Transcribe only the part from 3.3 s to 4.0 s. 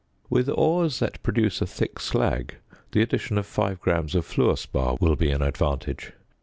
of 5